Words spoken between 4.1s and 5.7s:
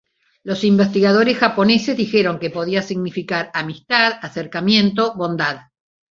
acercamiento, bondad.